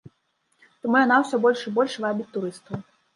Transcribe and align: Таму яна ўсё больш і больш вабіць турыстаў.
Таму 0.85 0.97
яна 1.01 1.17
ўсё 1.23 1.39
больш 1.43 1.59
і 1.67 1.73
больш 1.75 1.99
вабіць 2.07 2.25
турыстаў. 2.39 2.81